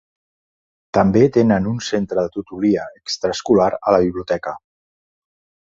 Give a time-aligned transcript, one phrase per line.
[0.97, 4.57] També tenen un centre de tutoria extraescolar a la biblioteca.